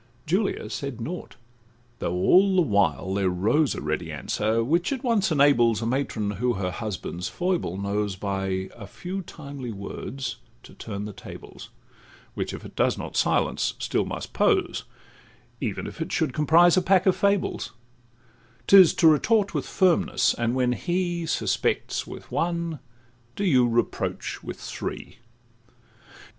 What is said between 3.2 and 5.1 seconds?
rose A ready answer, which at